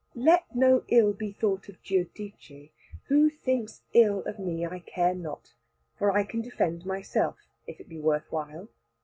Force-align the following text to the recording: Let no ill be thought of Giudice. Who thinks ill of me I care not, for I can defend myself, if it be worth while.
Let 0.15 0.55
no 0.55 0.83
ill 0.87 1.13
be 1.13 1.31
thought 1.31 1.69
of 1.69 1.79
Giudice. 1.83 2.71
Who 3.03 3.29
thinks 3.29 3.83
ill 3.93 4.23
of 4.23 4.39
me 4.39 4.65
I 4.65 4.79
care 4.79 5.13
not, 5.13 5.53
for 5.95 6.11
I 6.11 6.23
can 6.23 6.41
defend 6.41 6.87
myself, 6.87 7.37
if 7.67 7.79
it 7.79 7.87
be 7.87 7.99
worth 7.99 8.31
while. 8.31 8.67